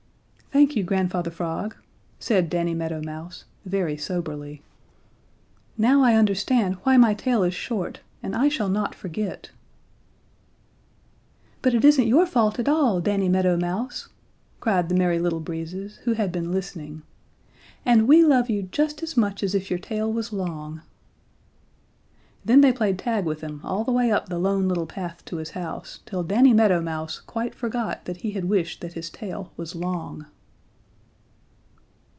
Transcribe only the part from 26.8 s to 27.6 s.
Mouse quite